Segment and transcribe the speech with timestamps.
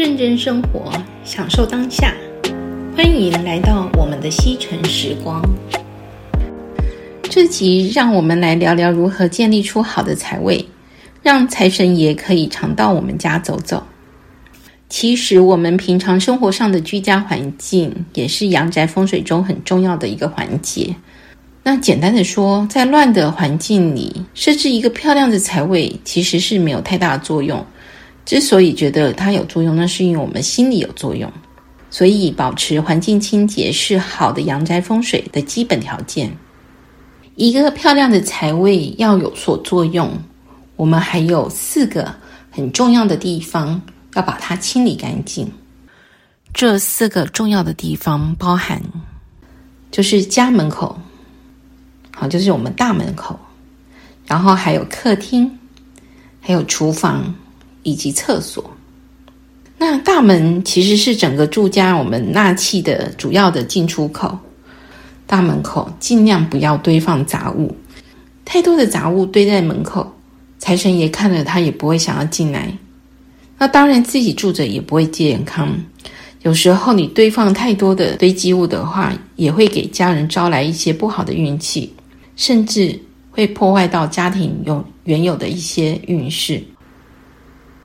[0.00, 0.90] 认真生活，
[1.26, 2.14] 享受当下。
[2.96, 5.42] 欢迎来到我们的西城时光。
[7.24, 10.64] 这集让我们来聊聊如何建立出好的财位，
[11.22, 13.82] 让财神爷可以常到我们家走走。
[14.88, 20.96] 其实，我们平常生活上的居家环境也是阳宅风水中很重要的一个环节。
[21.62, 27.62] 那简单的说，在乱的环境里设置一个漂亮的财位，其实是没有太大的作用。
[28.24, 31.30] 之所以觉得它有作用，那是因为我们心里有作用。
[31.92, 36.30] 所以，保持环境清洁是好的阳宅风水的基本条件。
[37.34, 40.12] 一个漂亮的财位要有所作用，
[40.76, 42.14] 我们还有四个
[42.50, 43.82] 很重要的地方
[44.14, 45.50] 要把它清理干净。
[46.54, 48.80] 这四个重要的地方包含，
[49.90, 50.96] 就是家门口。
[52.14, 53.36] 好，就是我们大门口，
[54.26, 55.58] 然后还有客厅，
[56.40, 57.34] 还有厨房
[57.82, 58.70] 以及厕所。
[59.78, 64.38] 那大门其实是整个住家我们纳气的主要的进出口。
[65.26, 67.74] 大门口尽量不要堆放杂物，
[68.44, 70.12] 太多的杂物堆在门口，
[70.58, 72.76] 财神爷看了他也不会想要进来。
[73.58, 75.78] 那当然自己住着也不会健康。
[76.42, 81.92] 有时候你堆放太多的堆积物的话，也会给家人招来一些不好的运气。
[82.36, 82.98] 甚至
[83.30, 86.62] 会破坏到家庭有原有的一些运势。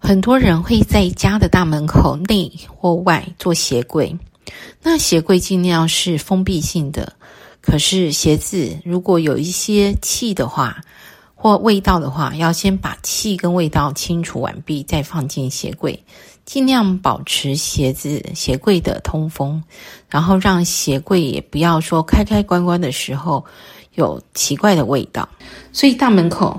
[0.00, 4.18] 很多人会在家的大门口内或外做鞋柜，
[4.82, 7.12] 那鞋柜尽量是封闭性的。
[7.60, 10.80] 可是鞋子如果有一些气的话，
[11.34, 16.02] 或味道的话，要先把气跟味道清除完毕，再放进鞋柜，
[16.44, 19.62] 尽量保持鞋子鞋柜的通风，
[20.08, 23.44] 然后让鞋柜也不要说开开关关的时候。
[23.94, 25.28] 有奇怪的味道，
[25.72, 26.58] 所以大门口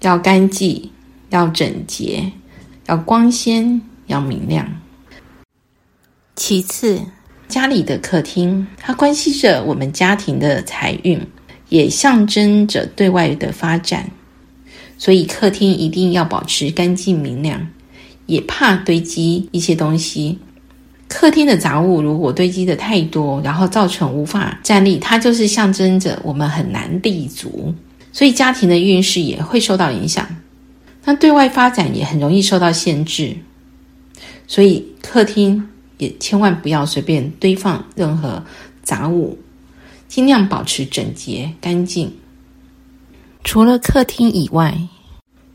[0.00, 0.90] 要干净、
[1.28, 2.32] 要整洁、
[2.86, 4.66] 要光鲜、要明亮。
[6.34, 7.00] 其次，
[7.48, 11.20] 家里的客厅，它关系着我们家庭的财运，
[11.68, 14.10] 也象征着对外的发展。
[14.98, 17.68] 所以，客厅一定要保持干净明亮，
[18.26, 20.38] 也怕堆积一些东西。
[21.08, 27.74] 客厅的杂物如果堆积的太多，然后造成无法站立，它就是象征着我们很难立足，
[28.12, 30.26] 所以家庭的运势也会受到影响。
[31.04, 33.36] 那对外发展也很容易受到限制，
[34.46, 35.68] 所以客厅
[35.98, 38.42] 也千万不要随便堆放任何
[38.82, 39.38] 杂物，
[40.08, 42.12] 尽量保持整洁干净。
[43.44, 44.78] 除了客厅以外，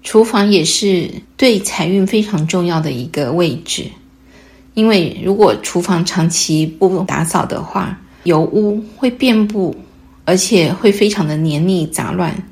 [0.03, 3.85] 厨房也是对财运非常重要的一个位置。
[4.73, 9.75] 因为如果厨房长期不打扫的话，油污会遍布，
[10.23, 12.43] 而且会非常的黏腻杂乱，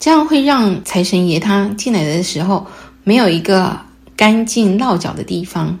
[0.00, 2.66] 这样会让财神爷他进来的时候
[3.04, 3.78] 没有一个
[4.16, 5.78] 干净落脚的地方，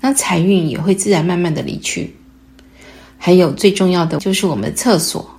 [0.00, 2.16] 那财运也会自然慢慢的离去。
[3.18, 5.30] 还有最重要的就是我们的厕所，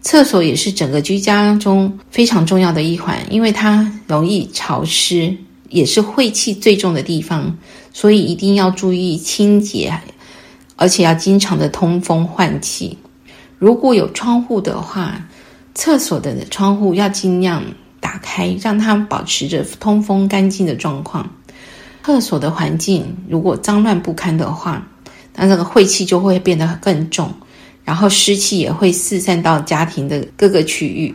[0.00, 5.36] 厕所也是整个居家中非常重要的一环，因为它容易潮湿。
[5.70, 7.52] 也是晦气最重的地方，
[7.92, 9.92] 所以一定要注意清洁，
[10.76, 12.96] 而且要经常的通风换气。
[13.58, 15.20] 如果有窗户的话，
[15.74, 17.62] 厕所的窗户要尽量
[18.00, 21.28] 打开，让它保持着通风干净的状况。
[22.04, 24.86] 厕所的环境如果脏乱不堪的话，
[25.34, 27.32] 那这个晦气就会变得更重，
[27.84, 31.14] 然后湿气也会四散到家庭的各个区域。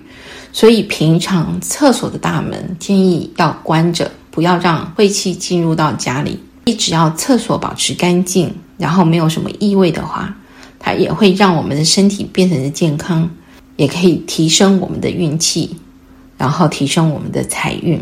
[0.52, 4.12] 所以平常厕所的大门建议要关着。
[4.31, 6.40] 不要让晦气进入到家里。
[6.66, 10.34] 你只要厕所保持干净，然后没有什么异味的话，
[10.78, 13.30] 它也会让我们的身体变成健康，
[13.79, 15.73] 也可以提升我们的运气，
[16.38, 17.97] 然后提升我们的财运。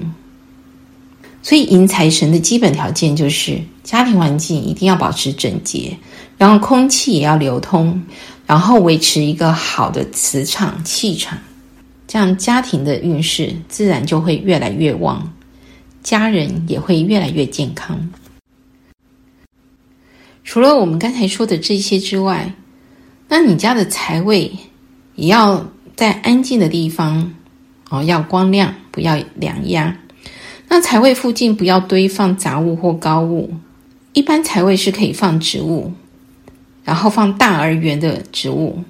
[1.43, 5.95] 所以迎财神的基本条件就是家庭环境一定要保持整洁，
[6.35, 8.03] 然后空气也要流通，
[8.47, 11.37] 然后维持一个好的磁场气场，
[12.07, 15.31] 这样家庭的运势自然就会越来越旺。
[16.01, 18.09] 家人也会越来越健康。
[20.43, 22.51] 除了我们刚才说的这些之外，
[23.27, 24.51] 那你家的财位
[25.17, 27.33] 也要在安静的地方
[27.89, 29.97] 哦，要光亮，不要两压。
[30.69, 33.53] 那财位附近不要堆放杂物或高物。
[34.13, 35.93] 一般财位是可以放植物，
[36.83, 38.83] 然后放大而圆的植物，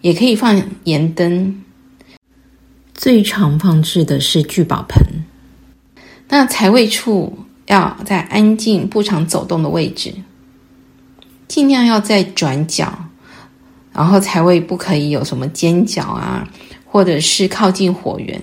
[0.00, 1.62] 也可以放盐灯。
[2.94, 5.04] 最常放置的是聚宝盆。
[6.28, 10.14] 那财位处要在安静、不常走动的位置，
[11.46, 13.05] 尽量要在转角，
[13.96, 16.46] 然后财位不可以有什么尖角啊，
[16.84, 18.38] 或者是靠近火源，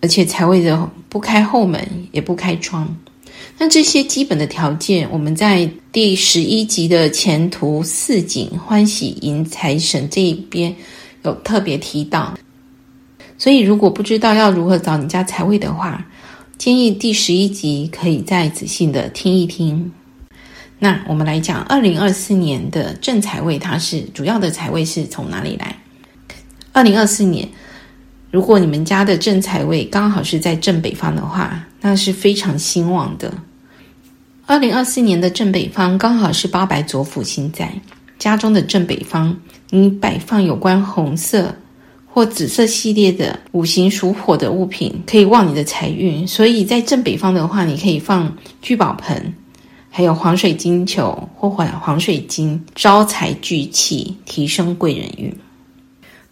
[0.00, 2.96] 而且财位的不开后门，也不开窗，
[3.58, 10.74] 那这些基本的条件，我们在第十一集的前途似锦、欢喜迎财神这一边
[11.22, 12.36] 有特别提到。
[13.38, 16.04] 所以，如果不知道要如何找你家财位的话，
[16.58, 19.92] 建议第十一集可以再仔细的听一听。
[20.82, 25.76] 那我们来讲，二零二四年的正财位，它是主要的财位是从哪里来？
[26.72, 27.46] 二零二四年，
[28.30, 33.30] 如果你们家的正财位刚好是在正北方的话，那是非常兴旺的。
[34.46, 37.70] 二零二四年的正北方刚好是八白左辅星在
[38.18, 39.36] 家中的正北方，
[39.68, 41.54] 你摆放有关红色
[42.06, 46.26] 或紫色系列的五行属火的物品，可以旺你的财运。
[46.26, 49.34] 所以在正北方的话，你可以放聚宝盆，
[49.92, 55.36] 还有黄水晶球或黄黄水晶，招财聚气，提升贵人运。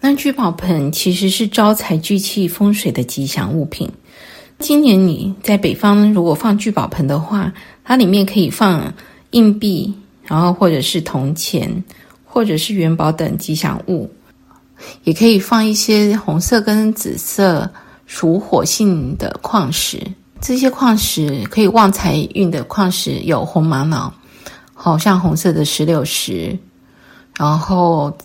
[0.00, 3.90] 那聚宝盆其实是招财聚气、风水的吉祥物品。
[4.60, 7.52] 今年你在北方如果放聚宝盆的话，
[7.82, 8.94] 它里面可以放
[9.32, 11.82] 硬币，然后或者是铜钱，
[12.24, 14.08] 或者是元宝等吉祥物，
[15.02, 17.68] 也可以放一些红色跟紫色
[18.06, 20.00] 属火性的矿石。
[20.40, 24.12] 这些矿石可以旺财运的矿石有红玛瑙，
[24.72, 26.58] 好像红色的石榴石，
[27.36, 28.16] 然后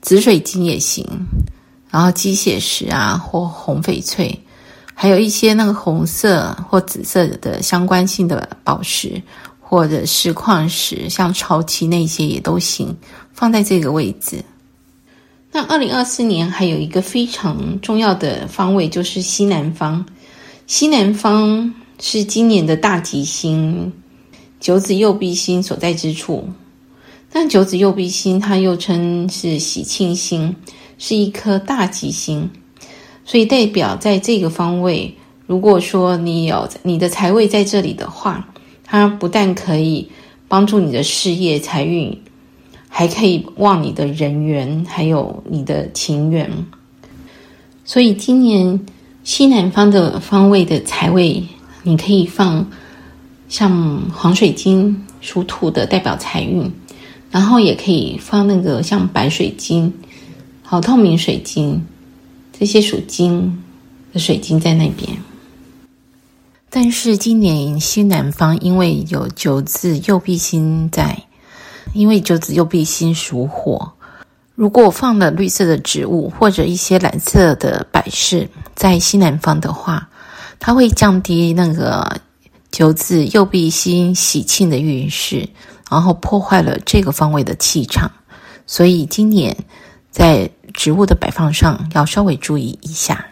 [0.00, 1.04] 紫水晶也行，
[1.90, 4.38] 然后鸡血石啊或红翡翠。
[4.94, 9.20] 还有一些那个红色或紫色的相关性的宝石，
[9.60, 12.94] 或者是矿石，像潮漆那些也都行，
[13.32, 14.44] 放在这个位置。
[15.52, 20.04] 那二零二四年还有一个非常重要的方位，就是西南方。
[20.70, 23.92] 西南方是今年的大吉星，
[24.60, 26.48] 九子右弼星所在之处。
[27.32, 30.54] 但九子右弼星，它又称是喜庆星，
[30.96, 32.48] 是一颗大吉星。
[33.24, 35.12] 所以代表在这个方位，
[35.44, 38.48] 如果说你有你的财位在这里的话，
[38.84, 40.08] 它不但可以
[40.46, 42.16] 帮助你的事业财运，
[42.86, 46.48] 还可以旺你的人缘，还有你的情缘。
[47.84, 48.86] 所以今年
[49.22, 51.46] 西南方的方位的财位，
[51.82, 52.66] 你可以放
[53.48, 56.72] 像黄水晶属土的，代表财运，
[57.30, 59.92] 然后也可以放那个像白水晶，
[60.62, 61.84] 好透明水晶。
[62.58, 63.62] 这些属金
[64.12, 65.16] 的水晶在那边，
[66.68, 71.24] 但是今年西南方因为有九紫右弼星在，
[71.94, 73.92] 因为九紫右弼星属火，
[74.60, 80.06] 如果放了绿色的植物或者一些蓝色的摆饰在西南方的话，
[80.58, 82.20] 它会降低那个
[82.70, 85.48] 九紫右弼星喜庆的运势，
[85.90, 88.10] 然后破坏了这个方位的气场，
[88.66, 89.56] 所以今年
[90.10, 90.50] 在。
[90.72, 93.26] 植物的摆放上要稍微注意一下。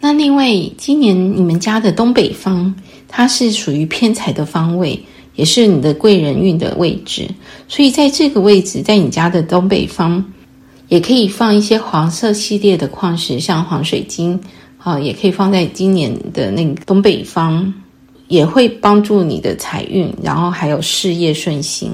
[0.00, 0.46] 那另外，
[0.76, 2.74] 今年你们家的东北方，
[3.08, 5.02] 它是属于偏财的方位，
[5.36, 7.28] 也是你的贵人运的位置。
[7.68, 10.24] 所以在这个位置，在你家的东北方，
[10.88, 14.40] 也可以放一些黄色系列的矿石，像黄水晶，
[14.78, 17.72] 啊，也可以放在今年的那个东北方，
[18.26, 21.92] 也会帮助你的财运，然后还有事业顺心。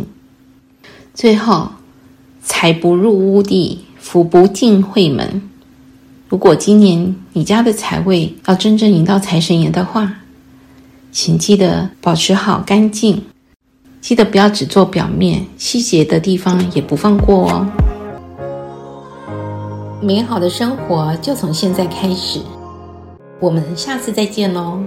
[1.12, 1.68] 最后，
[2.42, 3.80] 财不入屋地。
[4.02, 5.40] 福不进会门。
[6.28, 10.12] 如果今年你家的财位要真正迎到财神爷的话，
[11.12, 13.22] 请记得保持好干净，
[14.02, 17.66] 记得不要只做表面，细节的地方也不放过哦。
[20.00, 22.40] 美好的生活就从现在开始，
[23.38, 24.80] 我们下次再见喽。